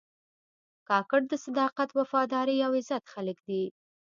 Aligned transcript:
کاکړ 0.89 1.21
د 1.31 1.33
صداقت، 1.45 1.89
وفادارۍ 1.99 2.57
او 2.65 2.71
عزت 2.79 3.03
خلک 3.13 3.37
دي. 3.49 3.63